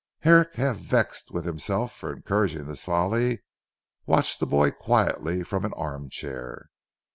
[0.21, 3.43] Herrick half vexed with himself for encouraging this folly,
[4.07, 6.71] watched the boy quietly from an arm chair.